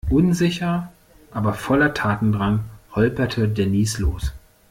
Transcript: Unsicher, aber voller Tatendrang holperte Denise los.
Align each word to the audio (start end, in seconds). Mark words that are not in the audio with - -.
Unsicher, 0.09 0.91
aber 1.29 1.53
voller 1.53 1.93
Tatendrang 1.93 2.61
holperte 2.95 3.47
Denise 3.47 3.99
los. 4.01 4.33